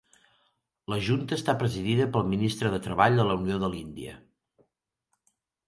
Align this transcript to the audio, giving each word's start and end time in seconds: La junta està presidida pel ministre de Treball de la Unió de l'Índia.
La 0.93 0.97
junta 1.07 1.37
està 1.39 1.55
presidida 1.59 2.09
pel 2.17 2.25
ministre 2.33 2.73
de 2.77 2.81
Treball 2.87 3.21
de 3.23 3.29
la 3.29 3.39
Unió 3.45 3.63
de 3.67 3.73
l'Índia. 3.77 4.19